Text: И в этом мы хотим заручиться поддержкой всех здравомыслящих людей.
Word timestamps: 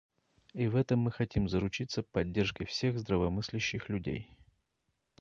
И 0.55 0.65
в 0.67 0.77
этом 0.77 0.97
мы 0.97 1.11
хотим 1.11 1.47
заручиться 1.47 2.01
поддержкой 2.01 2.65
всех 2.65 2.97
здравомыслящих 2.97 3.87
людей. 3.87 4.35